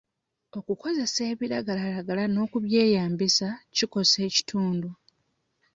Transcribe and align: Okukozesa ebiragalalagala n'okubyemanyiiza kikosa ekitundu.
Okukozesa 0.57 1.19
ebiragalalagala 1.31 2.23
n'okubyemanyiiza 2.29 3.49
kikosa 3.75 4.17
ekitundu. 4.29 4.89